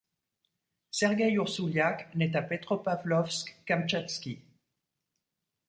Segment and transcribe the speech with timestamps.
[0.89, 4.39] Sergueï Oursouliak nait à Petropavlovsk-Kamtchatski.